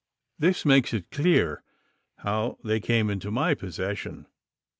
This 0.39 0.65
makes 0.65 0.95
it 0.95 1.11
clear 1.11 1.63
how 2.17 2.57
they 2.63 2.79
came 2.79 3.11
into 3.11 3.29
my 3.29 3.53
possession. 3.53 4.25